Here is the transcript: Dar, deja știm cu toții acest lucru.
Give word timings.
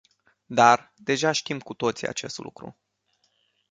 Dar, 0.45 0.93
deja 0.95 1.31
știm 1.31 1.59
cu 1.59 1.73
toții 1.73 2.07
acest 2.07 2.37
lucru. 2.37 2.77